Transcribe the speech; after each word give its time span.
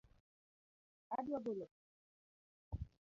Adwa 1.17 1.39
golo 1.45 1.65
pesa 1.71 1.79